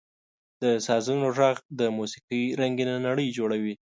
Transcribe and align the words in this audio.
•د 0.61 0.63
سازونو 0.87 1.27
ږغ 1.37 1.57
د 1.79 1.81
موسیقۍ 1.97 2.43
رنګینه 2.61 2.95
نړۍ 3.07 3.27
جوړوي. 3.37 3.73